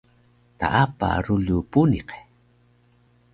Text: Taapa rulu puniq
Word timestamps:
Taapa 0.59 1.09
rulu 1.25 1.57
puniq 1.71 2.09